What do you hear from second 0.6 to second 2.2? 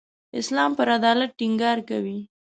پر عدالت ټینګار کوي.